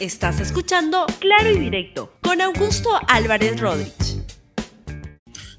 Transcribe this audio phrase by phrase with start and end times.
[0.00, 4.22] Estás escuchando Claro y Directo con Augusto Álvarez Rodríguez.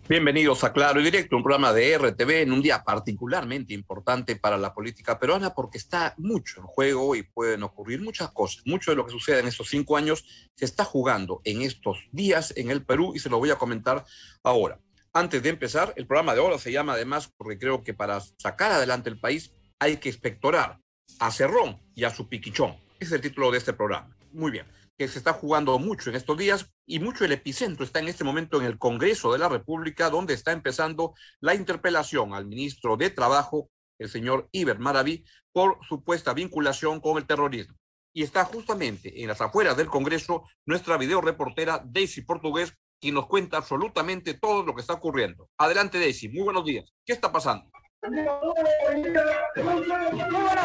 [0.07, 4.57] Bienvenidos a Claro y Directo, un programa de RTV en un día particularmente importante para
[4.57, 8.65] la política peruana porque está mucho en juego y pueden ocurrir muchas cosas.
[8.65, 10.23] Mucho de lo que sucede en estos cinco años
[10.55, 14.05] se está jugando en estos días en el Perú y se lo voy a comentar
[14.41, 14.79] ahora.
[15.11, 18.71] Antes de empezar, el programa de ahora se llama además porque creo que para sacar
[18.71, 20.79] adelante el país hay que inspectorar
[21.19, 22.77] a Cerrón y a su piquichón.
[23.01, 24.65] es el título de este programa muy bien,
[24.97, 28.23] que se está jugando mucho en estos días y mucho el epicentro está en este
[28.23, 33.09] momento en el Congreso de la República, donde está empezando la interpelación al ministro de
[33.09, 37.75] Trabajo, el señor Iber Maraví, por supuesta vinculación con el terrorismo.
[38.13, 43.57] Y está justamente en las afueras del Congreso nuestra videoreportera Daisy Portugués, quien nos cuenta
[43.57, 45.49] absolutamente todo lo que está ocurriendo.
[45.57, 46.27] Adelante, Daisy.
[46.29, 46.91] Muy buenos días.
[47.05, 47.69] ¿Qué está pasando?
[48.01, 48.37] Muy buenos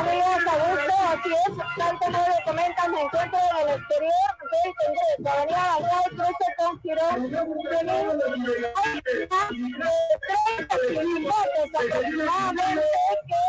[0.08, 0.94] días, Augusto.
[1.08, 5.26] Así es, tal como le comentan, me encuentro en el exterior del Congreso.
[5.34, 7.18] Avenida Bancay, cruce con Girón.
[8.84, 9.28] Hay tres
[10.68, 12.86] participantes aproximadamente
[13.26, 13.42] que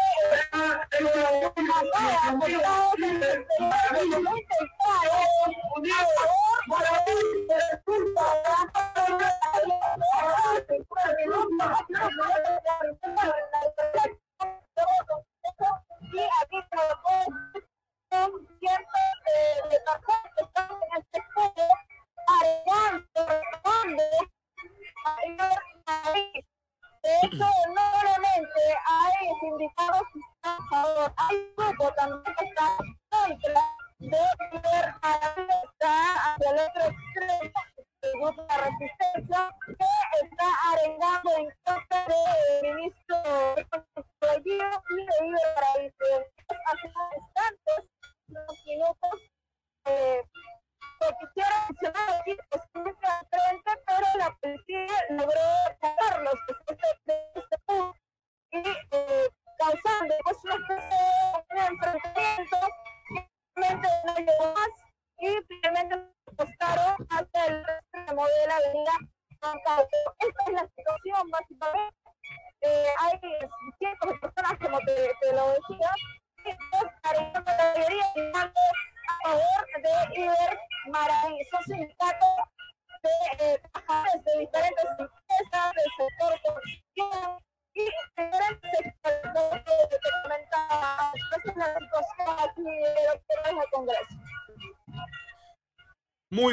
[16.15, 16.59] y aquí
[18.59, 19.37] cientos de,
[19.69, 19.77] de
[68.27, 70.14] de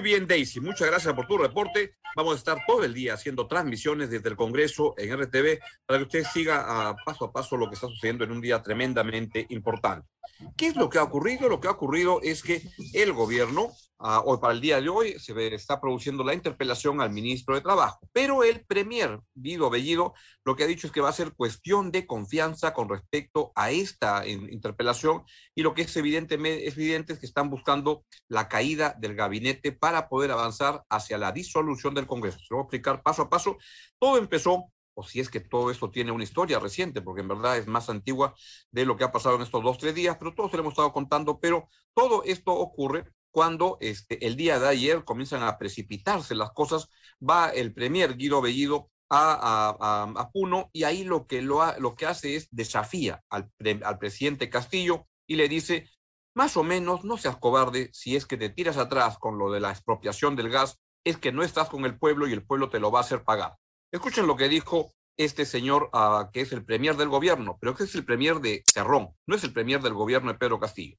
[0.03, 0.59] Bien, Daisy.
[0.61, 1.95] Muchas gracias por tu reporte.
[2.17, 6.05] Vamos a estar todo el día haciendo transmisiones desde el Congreso en RTV para que
[6.05, 10.09] usted siga a paso a paso lo que está sucediendo en un día tremendamente importante.
[10.57, 11.49] ¿Qué es lo que ha ocurrido?
[11.49, 12.63] Lo que ha ocurrido es que
[12.95, 13.71] el gobierno,
[14.03, 17.61] uh, hoy para el día de hoy, se está produciendo la interpelación al ministro de
[17.61, 20.15] Trabajo, pero el premier Guido Bellido
[20.45, 23.71] lo que ha dicho es que va a ser cuestión de confianza con respecto a
[23.71, 25.23] esta interpelación
[25.55, 26.35] y lo que es evidente,
[26.67, 31.33] es evidente es que están buscando la caída del gabinete para poder avanzar hacia la
[31.33, 32.39] disolución del Congreso.
[32.39, 33.59] Se lo voy a explicar paso a paso.
[33.99, 37.57] Todo empezó o si es que todo esto tiene una historia reciente, porque en verdad
[37.57, 38.35] es más antigua
[38.71, 40.73] de lo que ha pasado en estos dos, tres días, pero todos se lo hemos
[40.73, 46.37] estado contando, pero todo esto ocurre cuando este, el día de ayer comienzan a precipitarse
[46.37, 46.89] las cosas,
[47.21, 51.95] va el premier Guido Bellido a, a, a, Puno y ahí lo que, lo, lo
[51.95, 53.51] que hace es desafía al,
[53.85, 55.91] al presidente Castillo y le dice,
[56.35, 59.61] más o menos, no seas cobarde si es que te tiras atrás con lo de
[59.61, 62.81] la expropiación del gas, es que no estás con el pueblo y el pueblo te
[62.81, 63.57] lo va a hacer pagar.
[63.91, 67.85] Escuchen lo que dijo este señor uh, que es el premier del gobierno, pero que
[67.85, 70.97] es el premier de Cerrón, no es el premier del gobierno de Pedro Castillo.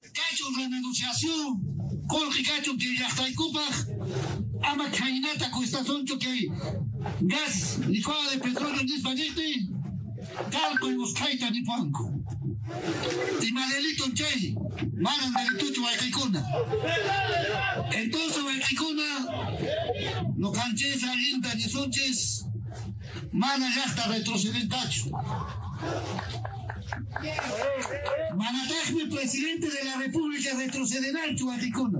[0.00, 3.66] Cacho renegociación, colgi cacho que Cuba,
[4.62, 4.86] ama
[5.50, 6.48] con estación que
[7.22, 9.68] gas licuado de petróleo en espagueti,
[10.50, 12.12] calco y buscaita ni panco.
[13.42, 14.54] Y Madelito Chay,
[14.94, 16.46] manan del tucho Huaycaicuna.
[17.92, 19.10] Entonces Huaycaicuna,
[20.36, 22.46] no canches alienta ni sonches,
[23.32, 24.06] mana ya está
[28.36, 31.98] Manatajme, presidente de la República, retrocederá en Chuaricuna.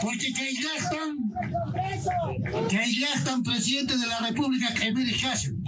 [0.00, 0.26] Porque
[2.78, 5.64] ahí están presidente de la República, que me dejaron.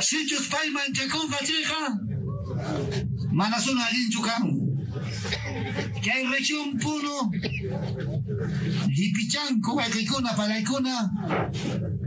[0.00, 1.98] Sitios Paiman, Chacón, Facheja,
[3.30, 4.58] Manazona, Chucán.
[6.02, 7.30] Que hay región Puno,
[8.88, 11.12] Lipichanco, Huaycicuna, Paraicuna,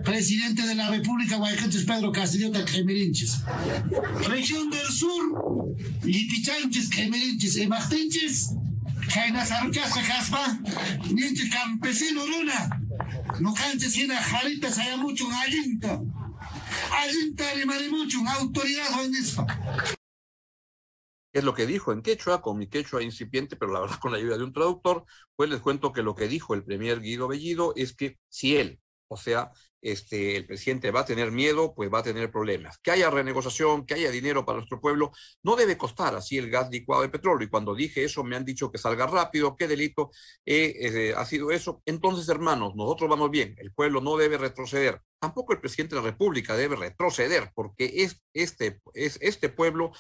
[0.06, 3.42] presidente de la República, Huaycanches Pedro Castillota, Gemerinches.
[4.30, 8.52] Región del Sur, Lipichanches, Gemerinches, Emachtinches,
[9.14, 10.60] Kayna sarchasqa kaspa,
[11.12, 12.70] ninchi campesino runa.
[13.40, 16.02] No canches hina jarita sayamuchun allinta.
[17.02, 19.46] Allinta rimarimuchun, autoridad hoynispa.
[21.36, 24.20] es lo que dijo en quechua, con mi quechua incipiente, pero la verdad con la
[24.20, 25.04] ayuda de un traductor,
[25.36, 28.80] pues les cuento que lo que dijo el premier Guido Bellido es que si él,
[29.08, 32.80] o sea, este, el presidente va a tener miedo, pues va a tener problemas.
[32.80, 35.12] Que haya renegociación, que haya dinero para nuestro pueblo,
[35.44, 37.46] no debe costar así el gas licuado de petróleo.
[37.46, 40.10] Y cuando dije eso, me han dicho que salga rápido, qué delito
[40.46, 41.84] eh, eh, ha sido eso.
[41.86, 45.02] Entonces, hermanos, nosotros vamos bien, el pueblo no debe retroceder.
[45.20, 49.92] Tampoco el presidente de la República debe retroceder, porque es este, es este pueblo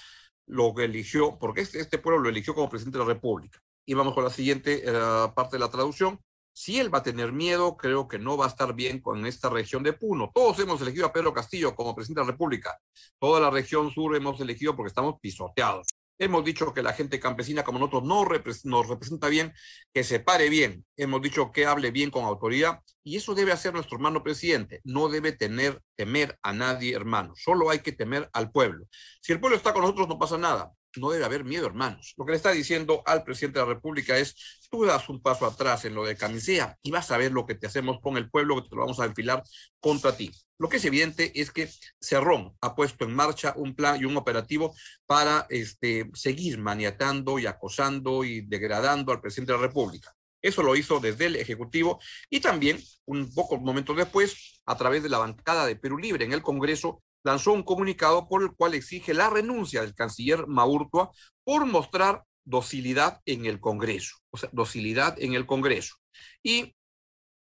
[0.48, 3.60] lo eligió, porque este, este, pueblo lo eligió como presidente de la República.
[3.86, 6.20] Y vamos con la siguiente uh, parte de la traducción.
[6.58, 9.50] Si él va a tener miedo, creo que no va a estar bien con esta
[9.50, 10.32] región de Puno.
[10.34, 12.80] Todos hemos elegido a Pedro Castillo como presidente de la República.
[13.20, 15.86] Toda la región sur hemos elegido porque estamos pisoteados.
[16.18, 19.52] Hemos dicho que la gente campesina como nosotros no nos representa bien,
[19.94, 20.86] que se pare bien.
[20.96, 24.80] Hemos dicho que hable bien con autoridad y eso debe hacer nuestro hermano presidente.
[24.86, 27.34] No debe tener, temer a nadie, hermano.
[27.36, 28.86] Solo hay que temer al pueblo.
[29.20, 32.14] Si el pueblo está con nosotros, no pasa nada no debe haber miedo, hermanos.
[32.18, 34.36] Lo que le está diciendo al presidente de la República es,
[34.70, 37.56] tú das un paso atrás en lo de camisea y vas a ver lo que
[37.56, 39.44] te hacemos con el pueblo, que te lo vamos a enfilar
[39.80, 40.32] contra ti.
[40.58, 41.70] Lo que es evidente es que
[42.00, 44.74] Cerrón ha puesto en marcha un plan y un operativo
[45.06, 50.16] para este, seguir maniatando y acosando y degradando al presidente de la República.
[50.42, 52.00] Eso lo hizo desde el Ejecutivo
[52.30, 56.34] y también, un poco momentos después, a través de la bancada de Perú Libre en
[56.34, 61.12] el Congreso, lanzó un comunicado por el cual exige la renuncia del canciller Maurtua
[61.44, 65.96] por mostrar docilidad en el Congreso, o sea, docilidad en el Congreso.
[66.44, 66.76] Y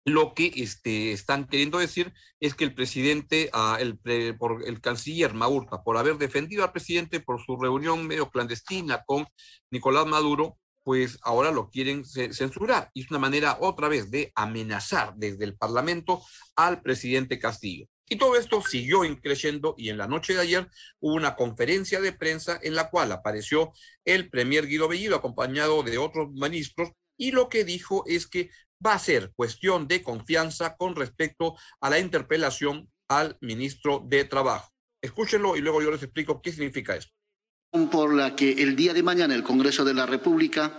[0.04, 3.98] lo que este, están queriendo decir es que el presidente, uh, el,
[4.38, 9.26] por el canciller Maurtua, por haber defendido al presidente por su reunión medio clandestina con
[9.72, 12.92] Nicolás Maduro, pues ahora lo quieren censurar.
[12.94, 16.22] Y es una manera otra vez de amenazar desde el Parlamento
[16.54, 17.88] al presidente Castillo.
[18.08, 20.68] Y todo esto siguió creciendo y en la noche de ayer
[21.00, 23.72] hubo una conferencia de prensa en la cual apareció
[24.04, 28.50] el premier Guido Bellido acompañado de otros ministros y lo que dijo es que
[28.84, 34.70] va a ser cuestión de confianza con respecto a la interpelación al ministro de Trabajo.
[35.00, 37.12] Escúchenlo y luego yo les explico qué significa esto.
[37.90, 40.78] Por la que el día de mañana el Congreso de la República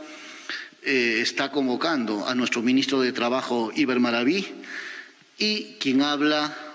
[0.83, 4.47] eh, está convocando a nuestro ministro de Trabajo, Iber Maraví,
[5.37, 6.66] y quien habla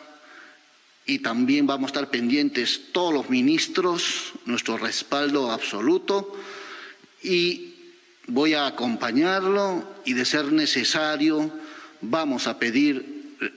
[1.06, 6.37] y también vamos a estar pendientes todos los ministros, nuestro respaldo absoluto
[7.22, 7.75] y
[8.28, 11.50] voy a acompañarlo y de ser necesario
[12.00, 13.50] vamos a pedir eh,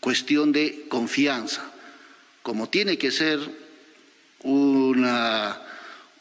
[0.00, 1.72] cuestión de confianza,
[2.42, 3.38] como tiene que ser
[4.42, 5.60] una,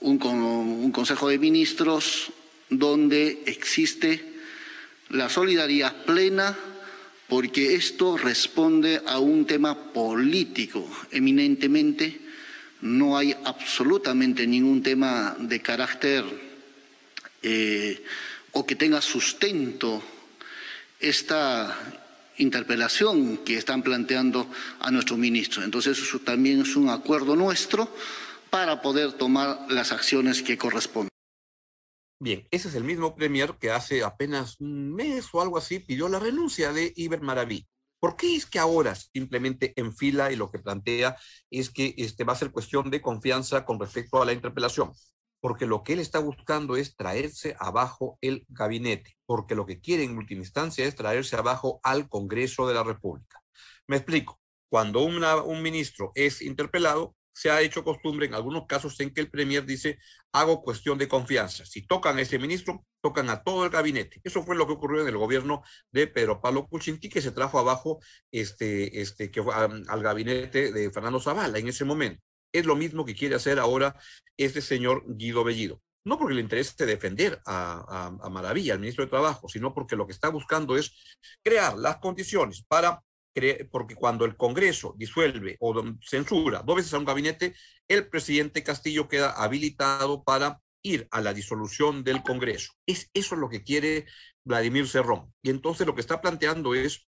[0.01, 2.31] un, un Consejo de Ministros
[2.69, 4.35] donde existe
[5.09, 6.55] la solidaridad plena
[7.29, 12.19] porque esto responde a un tema político eminentemente,
[12.81, 16.25] no hay absolutamente ningún tema de carácter
[17.43, 18.03] eh,
[18.51, 20.01] o que tenga sustento
[20.99, 21.77] esta
[22.37, 24.49] interpelación que están planteando
[24.79, 25.63] a nuestro ministro.
[25.63, 27.93] Entonces, eso también es un acuerdo nuestro
[28.49, 31.18] para poder tomar las acciones que corresponden.
[32.21, 36.09] Bien, ese es el mismo premier que hace apenas un mes o algo así pidió
[36.09, 37.65] la renuncia de Iber Maraví.
[37.97, 41.15] ¿Por qué es que ahora simplemente enfila y lo que plantea
[41.49, 44.91] es que este, va a ser cuestión de confianza con respecto a la interpelación?
[45.39, 50.03] Porque lo que él está buscando es traerse abajo el gabinete, porque lo que quiere
[50.03, 53.41] en última instancia es traerse abajo al Congreso de la República.
[53.87, 54.41] Me explico.
[54.69, 59.29] Cuando un ministro es interpelado, se ha hecho costumbre en algunos casos en que el
[59.29, 59.97] Premier dice,
[60.33, 61.65] hago cuestión de confianza.
[61.65, 64.19] Si tocan a ese ministro, tocan a todo el gabinete.
[64.25, 67.57] Eso fue lo que ocurrió en el gobierno de Pedro Pablo Kuczynski, que se trajo
[67.57, 72.21] abajo este, este, que, al gabinete de Fernando Zavala en ese momento.
[72.51, 73.95] Es lo mismo que quiere hacer ahora
[74.35, 75.81] este señor Guido Bellido.
[76.03, 79.95] No porque le interese defender a, a, a Maravilla, al ministro de Trabajo, sino porque
[79.95, 80.91] lo que está buscando es
[81.41, 83.01] crear las condiciones para
[83.71, 87.53] porque cuando el Congreso disuelve o censura dos veces a un gabinete,
[87.87, 92.73] el presidente Castillo queda habilitado para ir a la disolución del Congreso.
[92.85, 94.05] Es eso lo que quiere
[94.43, 95.33] Vladimir Cerrón.
[95.41, 97.07] Y entonces lo que está planteando es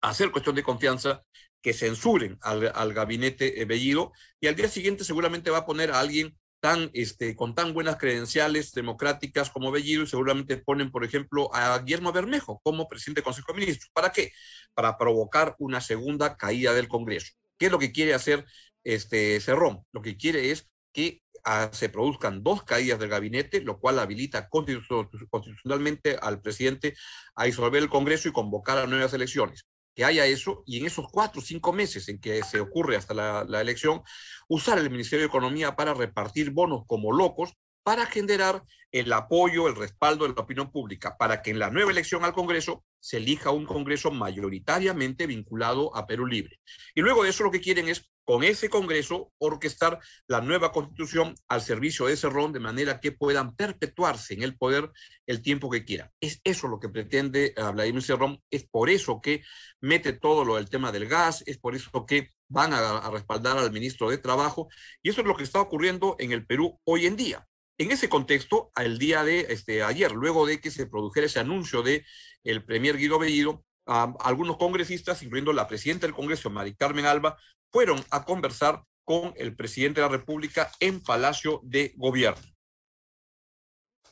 [0.00, 1.22] hacer cuestión de confianza,
[1.62, 6.00] que censuren al, al gabinete Bellido y al día siguiente seguramente va a poner a
[6.00, 11.78] alguien tan, este, con tan buenas credenciales democráticas como Bellido seguramente ponen, por ejemplo, a
[11.80, 13.90] Guillermo Bermejo como presidente del Consejo de Ministros.
[13.92, 14.32] ¿Para qué?
[14.72, 17.34] Para provocar una segunda caída del Congreso.
[17.58, 18.46] ¿Qué es lo que quiere hacer
[18.82, 19.84] este Cerrón?
[19.92, 24.48] Lo que quiere es que ah, se produzcan dos caídas del gabinete, lo cual habilita
[24.48, 26.94] constitucionalmente al presidente
[27.34, 29.66] a disolver el Congreso y convocar a nuevas elecciones.
[29.94, 33.14] Que haya eso y en esos cuatro o cinco meses en que se ocurre hasta
[33.14, 34.02] la, elección,
[34.48, 39.76] usar el Ministerio de Economía para repartir bonos como locos para generar el apoyo, el
[39.76, 43.50] respaldo de la opinión pública, para que en la nueva elección al Congreso se elija
[43.50, 46.60] un Congreso mayoritariamente vinculado a Perú Libre.
[46.94, 51.34] Y luego de eso lo que quieren es, con ese Congreso, orquestar la nueva constitución
[51.48, 54.90] al servicio de Cerrón, de manera que puedan perpetuarse en el poder
[55.26, 56.10] el tiempo que quieran.
[56.20, 59.42] Es eso lo que pretende eh, Vladimir Cerrón, es por eso que
[59.80, 63.58] mete todo lo del tema del gas, es por eso que van a, a respaldar
[63.58, 64.68] al ministro de Trabajo,
[65.02, 67.46] y eso es lo que está ocurriendo en el Perú hoy en día.
[67.76, 71.82] En ese contexto, al día de este, ayer, luego de que se produjera ese anuncio
[71.82, 72.06] de
[72.44, 77.36] el premier Guido Bellido, algunos congresistas, incluyendo la presidenta del Congreso, Mari Carmen Alba,
[77.74, 82.40] fueron a conversar con el presidente de la República en Palacio de Gobierno.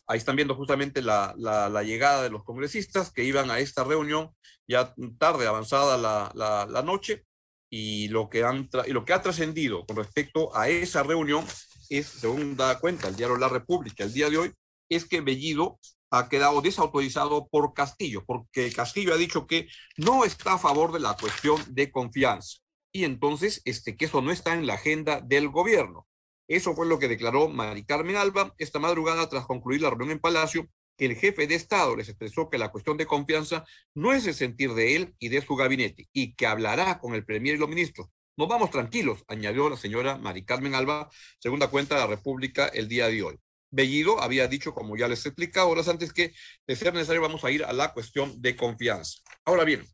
[0.09, 4.35] Ahí están viendo justamente la, la, llegada de los congresistas que iban a esta reunión
[4.67, 7.25] ya tarde, avanzada la, la noche,
[7.71, 11.47] y lo que, han y lo que ha trascendido con respecto a esa reunión
[11.89, 14.53] es, según da cuenta el diario La República el día de hoy,
[14.89, 15.79] es que Bellido
[16.11, 20.99] ha quedado desautorizado por Castillo, porque Castillo ha dicho que no está a favor de
[20.99, 22.59] la cuestión de confianza.
[22.93, 26.07] Y entonces, este, que eso no está en la agenda del gobierno.
[26.47, 30.19] Eso fue lo que declaró Mari Carmen Alba esta madrugada tras concluir la reunión en
[30.19, 30.69] Palacio,
[30.99, 34.35] que el jefe de Estado les expresó que la cuestión de confianza no es el
[34.35, 37.69] sentir de él y de su gabinete, y que hablará con el premier y los
[37.69, 42.67] ministros, nos vamos tranquilos, añadió la señora Mari Carmen Alba, segunda cuenta de la República
[42.67, 43.39] el día de hoy.
[43.71, 46.33] Bellido había dicho, como ya les he explicado horas antes, que
[46.67, 49.19] de ser necesario vamos a ir a la cuestión de confianza.
[49.45, 49.85] Ahora bien,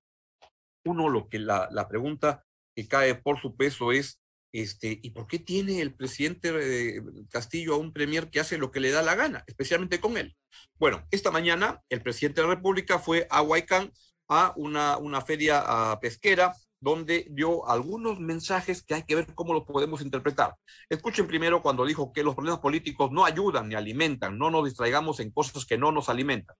[0.85, 2.45] uno lo que la, la pregunta
[2.78, 4.20] que cae por su peso es,
[4.52, 8.70] este, ¿y por qué tiene el presidente eh, Castillo a un premier que hace lo
[8.70, 10.37] que le da la gana, especialmente con él?
[10.76, 13.90] Bueno, esta mañana el presidente de la República fue a Huaycán
[14.28, 19.64] a una, una feria pesquera donde dio algunos mensajes que hay que ver cómo los
[19.64, 20.54] podemos interpretar.
[20.88, 25.18] Escuchen primero cuando dijo que los problemas políticos no ayudan ni alimentan, no nos distraigamos
[25.18, 26.54] en cosas que no nos alimentan.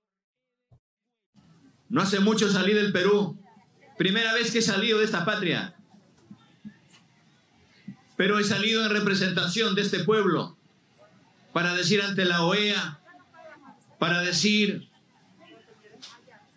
[1.89, 3.41] No hace mucho salí del Perú,
[3.97, 5.78] primera vez que he salido de esta patria,
[8.19, 10.57] pero he salido en representación de este pueblo
[11.53, 12.99] para decir ante la OEA,
[14.01, 14.89] para decir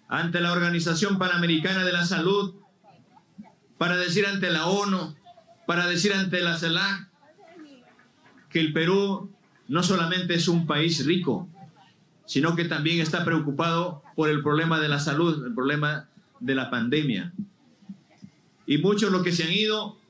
[0.07, 2.55] ante la Organización Panamericana de la Salud,
[3.77, 5.15] para decir ante la ONU,
[5.67, 7.07] para decir ante la CELAC,
[8.49, 9.31] que el Perú
[9.67, 11.47] no solamente es un país rico,
[12.25, 16.71] sino que también está preocupado por el problema de la salud, el problema de la
[16.71, 17.33] pandemia.
[18.65, 20.00] Y muchos los que se han ido,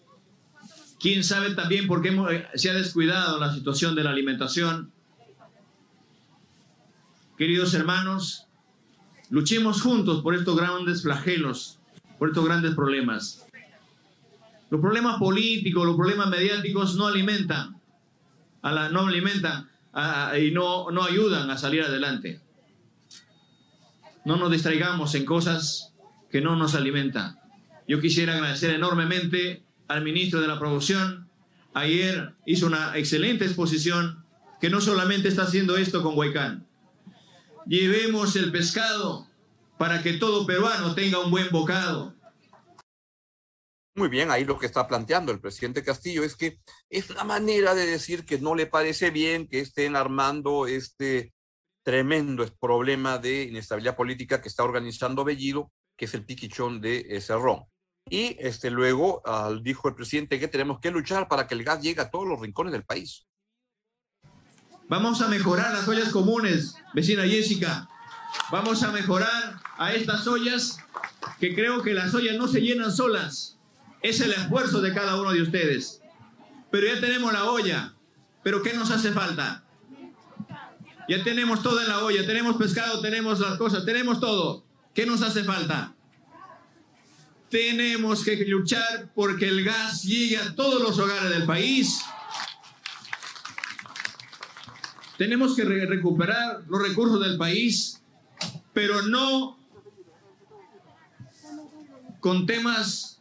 [1.02, 4.92] quién sabe también por qué eh, se ha descuidado la situación de la alimentación.
[7.38, 8.46] Queridos hermanos,
[9.30, 11.80] luchemos juntos por estos grandes flagelos,
[12.20, 13.46] por estos grandes problemas.
[14.70, 17.82] Los problemas políticos, los problemas mediáticos no alimentan,
[18.64, 19.70] no alimentan
[20.40, 22.40] y no ayudan a salir adelante.
[24.24, 25.94] No nos distraigamos en cosas
[26.30, 27.38] que no nos alimentan.
[27.88, 31.30] Yo quisiera agradecer enormemente al ministro de la Producción.
[31.74, 34.26] Ayer hizo una excelente exposición
[34.60, 36.66] que no solamente está haciendo esto con Huaycán.
[37.66, 39.28] Llevemos el pescado
[39.78, 42.16] para que todo peruano tenga un buen bocado.
[43.96, 47.76] Muy bien, ahí lo que está planteando el presidente Castillo es que es una manera
[47.76, 51.34] de decir que no le parece bien que estén armando este
[51.84, 57.66] tremendo problema de inestabilidad política que está organizando Bellido, que es el piquichón de Cerrón.
[58.10, 59.22] Y este, luego
[59.62, 62.40] dijo el presidente que tenemos que luchar para que el gas llegue a todos los
[62.40, 63.26] rincones del país.
[64.88, 67.88] Vamos a mejorar las ollas comunes, vecina Jessica.
[68.52, 70.80] Vamos a mejorar a estas ollas
[71.40, 73.52] que creo que las ollas no se llenan solas
[74.02, 76.02] es el esfuerzo de cada uno de ustedes.
[76.70, 77.94] Pero ya tenemos la olla.
[78.44, 79.64] ¿Pero qué nos hace falta?
[81.08, 82.26] Ya tenemos todo en la olla.
[82.26, 84.66] Tenemos pescado, tenemos las cosas, tenemos todo.
[84.94, 85.94] ¿Qué nos hace falta?
[87.52, 92.02] Tenemos que luchar porque el gas llegue a todos los hogares del país.
[95.18, 98.02] Tenemos que recuperar los recursos del país,
[98.74, 99.60] pero no
[102.22, 103.20] con temas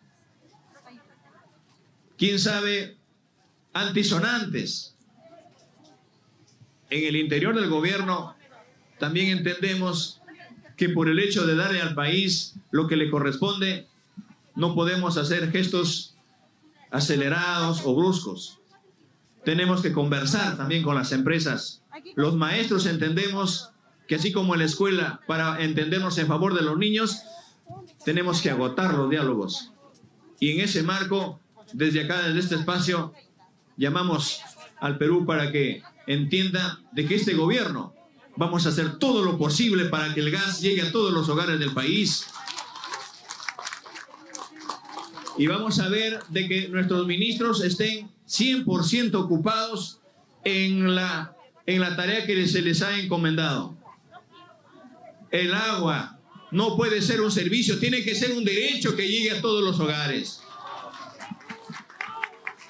[2.16, 2.96] quién sabe,
[3.72, 4.94] antisonantes.
[6.88, 8.36] En el interior del gobierno
[9.00, 10.20] también entendemos
[10.76, 13.89] que por el hecho de darle al país lo que le corresponde,
[14.54, 16.16] no podemos hacer gestos
[16.90, 18.58] acelerados o bruscos.
[19.44, 21.82] tenemos que conversar también con las empresas.
[22.14, 23.70] Los maestros entendemos
[24.06, 27.22] que así como en la escuela, para entendernos en favor de los niños,
[28.04, 29.72] tenemos que agotar los diálogos.
[30.40, 31.38] Y en ese marco,
[31.72, 33.14] desde acá, desde este espacio,
[33.76, 34.40] llamamos
[34.80, 37.94] al Perú para que entienda de que este gobierno
[38.36, 41.58] vamos a hacer todo lo posible para que el gas llegue a todos los hogares
[41.58, 42.26] del país.
[45.40, 49.98] Y vamos a ver de que nuestros ministros estén 100% ocupados
[50.44, 53.74] en la, en la tarea que se les ha encomendado.
[55.30, 56.20] El agua
[56.50, 59.80] no puede ser un servicio, tiene que ser un derecho que llegue a todos los
[59.80, 60.42] hogares.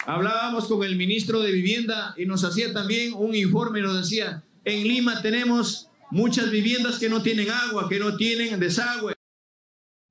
[0.07, 4.85] Hablábamos con el ministro de Vivienda y nos hacía también un informe nos decía, en
[4.85, 9.20] Lima tenemos muchas viviendas que no tienen agua, que no tienen desagüe.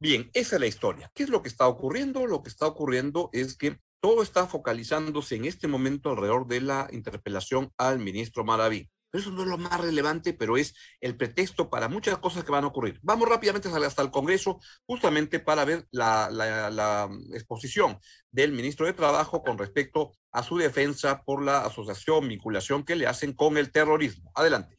[0.02, 1.12] Bien, esa es la historia.
[1.14, 2.26] ¿Qué es lo que está ocurriendo?
[2.26, 6.88] Lo que está ocurriendo es que todo está focalizándose en este momento alrededor de la
[6.92, 8.90] interpelación al ministro Maraví.
[9.12, 12.64] eso no es lo más relevante, pero es el pretexto para muchas cosas que van
[12.64, 12.98] a ocurrir.
[13.04, 18.00] Vamos rápidamente hasta el Congreso, justamente para ver la, la exposición
[18.32, 23.06] del ministro de Trabajo con respecto a su defensa por la asociación, vinculación que le
[23.06, 24.32] hacen con el terrorismo.
[24.34, 24.78] Adelante.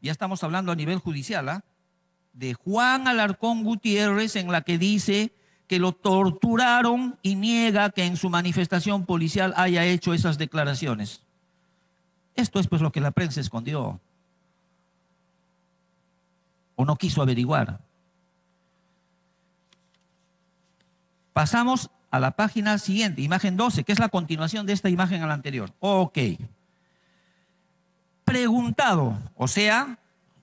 [0.00, 1.64] Ya estamos hablando a nivel judicial, ¿ah?
[2.36, 5.32] De Juan Alarcón Gutiérrez, en la que dice
[5.66, 11.22] que lo torturaron y niega que en su manifestación policial haya hecho esas declaraciones.
[12.34, 14.00] Esto es pues lo que la prensa escondió
[16.76, 17.80] o no quiso averiguar.
[21.32, 25.26] Pasamos a la página siguiente, imagen 12, que es la continuación de esta imagen a
[25.26, 25.72] la anterior.
[25.80, 26.18] Ok.
[28.24, 29.98] Preguntado, o sea,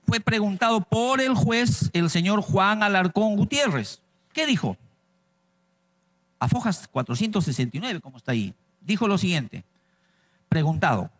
[0.06, 4.00] fue preguntado por el juez, el señor Juan Alarcón Gutiérrez.
[4.32, 4.76] ¿Qué dijo?
[6.44, 9.64] a Fojas 469, como está ahí, dijo lo siguiente,
[10.48, 11.10] preguntado,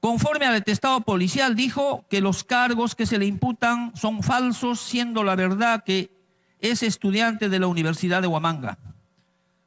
[0.00, 5.22] conforme al atestado policial, dijo que los cargos que se le imputan son falsos, siendo
[5.22, 6.10] la verdad que
[6.58, 8.78] es estudiante de la Universidad de Huamanga.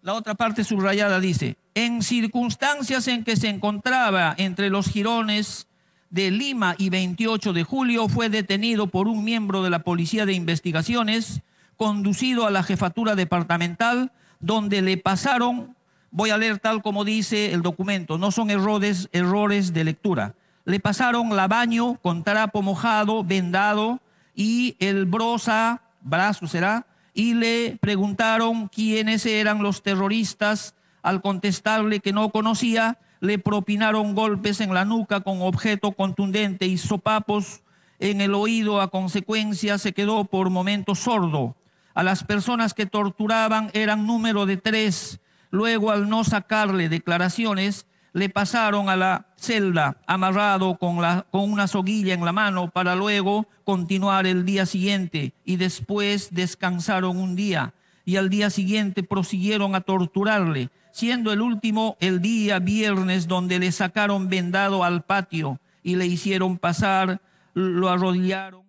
[0.01, 5.66] La otra parte subrayada dice, en circunstancias en que se encontraba entre los jirones
[6.09, 10.33] de Lima y 28 de julio, fue detenido por un miembro de la Policía de
[10.33, 11.41] Investigaciones,
[11.75, 15.75] conducido a la jefatura departamental, donde le pasaron,
[16.11, 20.35] voy a leer tal como dice el documento, no son errores, errores de lectura.
[20.65, 24.01] Le pasaron la baño con trapo mojado, vendado
[24.35, 30.75] y el brosa, brazo será, y le preguntaron quiénes eran los terroristas.
[31.01, 36.77] Al contestarle que no conocía, le propinaron golpes en la nuca con objeto contundente y
[36.77, 37.61] sopapos
[37.99, 38.81] en el oído.
[38.81, 41.55] A consecuencia, se quedó por momentos sordo
[41.93, 45.19] a las personas que torturaban eran número de tres.
[45.49, 51.67] Luego, al no sacarle declaraciones, le pasaron a la celda amarrado con, la, con una
[51.67, 57.73] soguilla en la mano para luego continuar el día siguiente y después descansaron un día
[58.07, 63.73] y al día siguiente prosiguieron a torturarle, siendo el último el día viernes donde le
[63.73, 67.19] sacaron vendado al patio y le hicieron pasar,
[67.53, 68.66] lo arrodillaron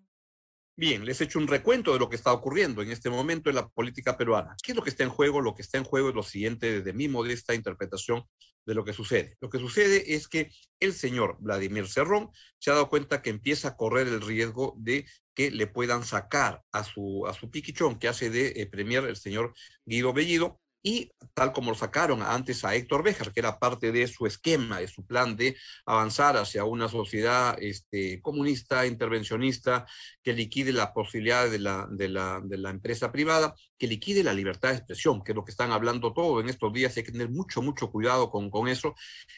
[0.78, 3.56] Bien, les he hecho un recuento de lo que está ocurriendo en este momento en
[3.56, 4.54] la política peruana.
[4.62, 5.40] ¿Qué es lo que está en juego?
[5.40, 8.22] Lo que está en juego es lo siguiente desde mi modesta interpretación
[8.64, 9.36] de lo que sucede.
[9.40, 13.66] Lo que sucede es que el señor Vladimir Cerrón se ha dado cuenta que empieza
[13.66, 18.06] a correr el riesgo de que le puedan sacar a su, a su piquichón que
[18.06, 22.74] hace de eh, premier el señor Guido Bellido y tal como lo sacaron antes a
[22.74, 26.88] Héctor Béjar, que era parte de su esquema, de su plan de avanzar hacia una
[26.88, 29.86] sociedad este, comunista, intervencionista,
[30.22, 34.76] que liquide la posibilidad de la, de, la, empresa privada, que liquide la libertad de
[34.76, 37.60] expresión, que es lo que están hablando todo en estos días, hay que tener mucho,
[37.62, 38.94] mucho cuidado con, con eso.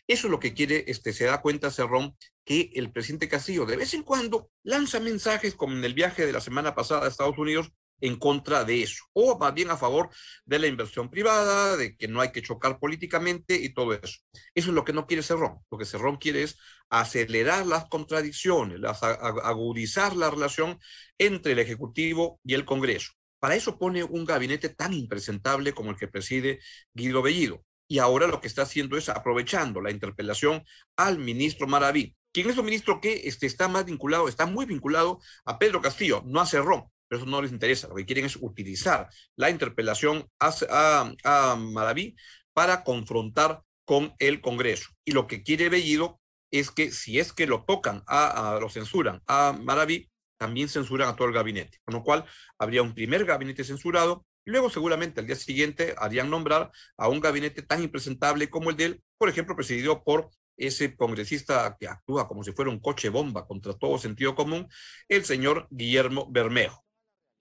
[0.07, 3.77] Eso es lo que quiere, este, se da cuenta Cerrón, que el presidente Castillo de
[3.77, 7.39] vez en cuando lanza mensajes, como en el viaje de la semana pasada a Estados
[7.39, 10.11] Unidos, en contra de eso, o más bien a favor
[10.45, 14.19] de la inversión privada, de que no hay que chocar políticamente y todo eso.
[14.55, 15.59] Eso es lo que no quiere Cerrón.
[15.71, 16.59] Lo que Cerrón quiere es
[16.89, 20.79] acelerar las contradicciones, agudizar la relación
[21.19, 23.13] entre el Ejecutivo y el Congreso.
[23.39, 26.61] Para eso pone un gabinete tan impresentable como el que preside
[26.93, 27.65] Guido Bellido.
[27.89, 30.63] Y ahora lo que está haciendo es aprovechando la interpelación
[30.97, 35.21] al ministro Maraví, quien es un ministro que este, está más vinculado, está muy vinculado
[35.45, 37.89] a Pedro Castillo, no a Cerrón pero eso no les interesa.
[37.89, 42.15] Lo que quieren es utilizar la interpelación a, a, Maraví
[42.53, 44.91] para confrontar con el Congreso.
[45.05, 46.21] Y lo que quiere Bellido
[46.53, 51.17] es que si es que lo tocan, a, lo censuran a Maraví, también censuran a
[51.17, 51.79] todo el gabinete.
[51.85, 52.25] Con lo cual,
[52.59, 57.19] habría un primer gabinete censurado y luego seguramente al día siguiente harían nombrar a un
[57.19, 62.29] gabinete tan impresentable como el de él, por ejemplo, presidido por ese congresista que actúa
[62.29, 64.69] como si fuera un coche bomba contra todo sentido común,
[65.09, 66.85] el señor Guillermo Bermejo.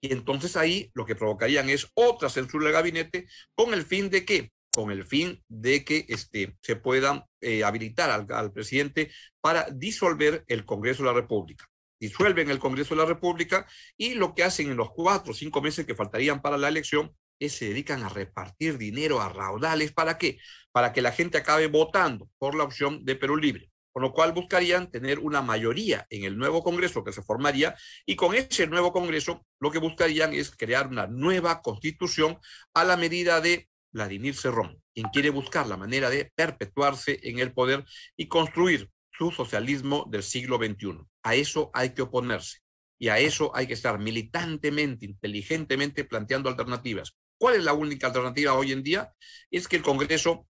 [0.00, 4.24] Y entonces ahí lo que provocarían es otra censura del gabinete con el fin de
[4.24, 9.10] que con el fin de que este, se puedan eh, habilitar al, al presidente
[9.40, 14.34] para disolver el Congreso de la República disuelven el Congreso de la República y lo
[14.34, 17.66] que hacen en los cuatro o cinco meses que faltarían para la elección es se
[17.66, 19.92] dedican a repartir dinero a raudales.
[19.92, 20.38] ¿Para qué?
[20.72, 23.70] Para que la gente acabe votando por la opción de Perú Libre.
[23.92, 27.74] Con lo cual buscarían tener una mayoría en el nuevo Congreso que se formaría
[28.06, 32.38] y con ese nuevo Congreso lo que buscarían es crear una nueva constitución
[32.72, 37.52] a la medida de Vladimir Cerrón, quien quiere buscar la manera de perpetuarse en el
[37.52, 37.84] poder
[38.16, 41.00] y construir su socialismo del siglo XXI.
[41.22, 42.58] A eso hay que oponerse
[42.98, 47.16] y a eso hay que estar militantemente, inteligentemente planteando alternativas.
[47.38, 49.12] ¿Cuál es la única alternativa hoy en día?
[49.50, 50.46] Es que el Congreso,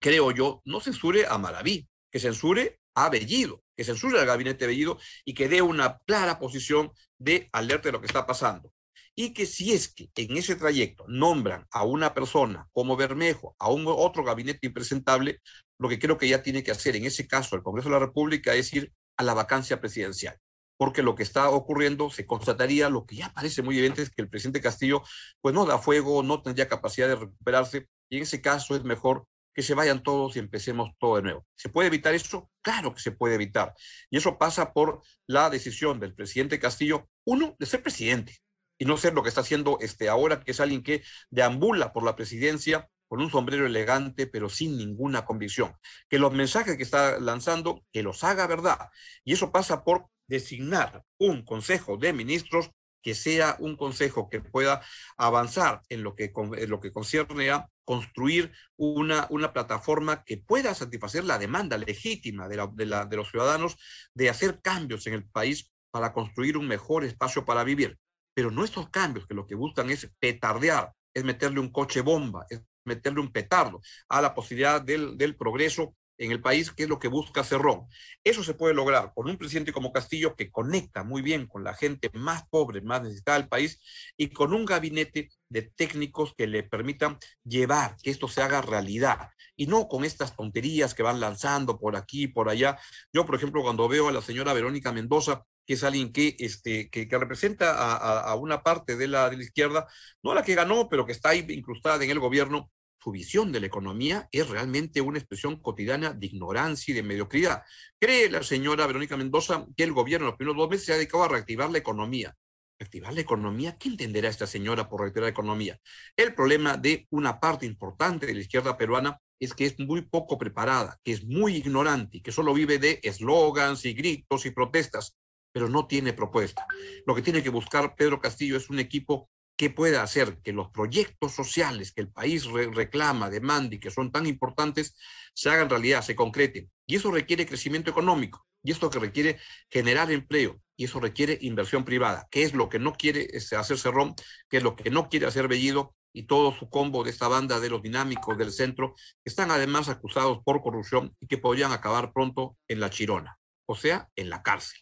[0.00, 5.00] creo yo, no censure a Maraví, que censure a Bellido, que censure al gabinete Bellido
[5.24, 8.72] y que dé una clara posición de alerta de lo que está pasando.
[9.16, 13.68] Y que si es que en ese trayecto nombran a una persona como Bermejo, a
[13.68, 15.40] un otro gabinete impresentable,
[15.76, 18.06] lo que creo que ya tiene que hacer en ese caso el Congreso de la
[18.06, 20.38] República es ir a la vacancia presidencial.
[20.76, 24.22] Porque lo que está ocurriendo se constataría, lo que ya parece muy evidente es que
[24.22, 25.02] el presidente Castillo
[25.40, 29.26] pues no da fuego, no tendría capacidad de recuperarse y en ese caso es mejor
[29.54, 31.46] que se vayan todos y empecemos todo de nuevo.
[31.54, 32.50] ¿Se puede evitar eso?
[32.60, 33.72] Claro que se puede evitar.
[34.10, 38.38] Y eso pasa por la decisión del presidente Castillo, uno, de ser presidente
[38.78, 42.02] y no ser lo que está haciendo este ahora, que es alguien que deambula por
[42.02, 45.74] la presidencia con un sombrero elegante, pero sin ninguna convicción.
[46.08, 48.88] Que los mensajes que está lanzando, que los haga verdad.
[49.24, 52.70] Y eso pasa por designar un consejo de ministros
[53.02, 54.82] que sea un consejo que pueda
[55.16, 60.74] avanzar en lo que, en lo que concierne a construir una, una plataforma que pueda
[60.74, 63.76] satisfacer la demanda legítima de, la, de, los ciudadanos
[64.14, 67.98] de hacer cambios en el país para construir un mejor espacio para vivir.
[68.34, 72.46] Pero no estos cambios que lo que buscan es petardear, es meterle un coche bomba,
[72.50, 76.88] es meterle un petardo a la posibilidad del, del progreso en el país, que es
[76.88, 77.86] lo que busca Cerrón.
[78.22, 81.74] Eso se puede lograr con un presidente como Castillo que conecta muy bien con la
[81.74, 83.80] gente más pobre, más necesitada del país
[84.16, 89.30] y con un gabinete de técnicos que le permitan llevar que esto se haga realidad
[89.56, 92.78] y no con estas tonterías que van lanzando por aquí y por allá.
[93.12, 96.90] Yo, por ejemplo, cuando veo a la señora Verónica Mendoza, que es alguien que, este,
[96.90, 99.86] que, que representa a, una parte de la, de la izquierda,
[100.22, 102.70] no la que ganó, pero que está ahí incrustada en el gobierno,
[103.04, 107.62] su visión de la economía es realmente una expresión cotidiana de ignorancia y de mediocridad.
[108.00, 110.96] ¿Cree la señora Verónica Mendoza que el gobierno en los primeros dos meses se ha
[110.96, 112.34] dedicado a reactivar la economía?
[112.78, 113.76] ¿Reactivar la economía?
[113.76, 115.78] ¿Qué entenderá esta señora por reactivar la economía?
[116.16, 120.38] El problema de una parte importante de la izquierda peruana es que es muy poco
[120.38, 125.14] preparada, que es muy ignorante y que solo vive de eslogans y gritos y protestas,
[125.52, 126.66] pero no tiene propuesta.
[127.06, 130.70] Lo que tiene que buscar Pedro Castillo es un equipo que pueda hacer que los
[130.70, 134.96] proyectos sociales que el país re reclama, demanda y que son tan importantes
[135.34, 136.70] se hagan realidad, se concreten.
[136.86, 139.38] Y eso requiere crecimiento económico, y esto que requiere
[139.70, 143.78] generar empleo, y eso requiere inversión privada, que es lo que no quiere este, hacer
[143.78, 144.14] Cerrón,
[144.48, 147.60] que es lo que no quiere hacer Bellido y todo su combo de esta banda
[147.60, 152.12] de los dinámicos del centro, que están además acusados por corrupción y que podrían acabar
[152.12, 154.78] pronto en la chirona, o sea, en la cárcel.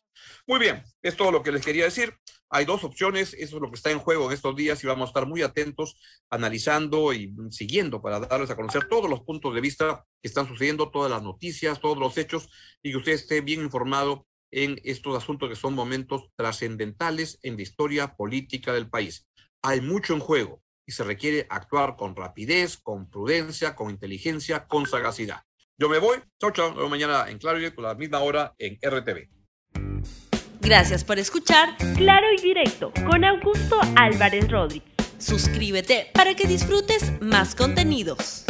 [0.46, 2.14] Muy bien, es todo lo que les quería decir.
[2.50, 5.06] Hay dos opciones, eso es lo que está en juego en estos días y vamos
[5.06, 5.96] a estar muy atentos,
[6.30, 10.90] analizando y siguiendo para darles a conocer todos los puntos de vista que están sucediendo,
[10.90, 12.48] todas las noticias, todos los hechos
[12.82, 17.62] y que usted esté bien informado en estos asuntos que son momentos trascendentales en la
[17.62, 19.26] historia política del país.
[19.62, 24.86] Hay mucho en juego y se requiere actuar con rapidez, con prudencia, con inteligencia, con
[24.86, 25.42] sagacidad.
[25.78, 26.18] Yo me voy.
[26.40, 26.68] Chao, chao.
[26.68, 29.28] Nos vemos mañana en Claro y a la misma hora en RTV.
[30.60, 34.92] Gracias por escuchar Claro y Directo con Augusto Álvarez Rodríguez.
[35.18, 38.44] Suscríbete para que disfrutes más contenidos.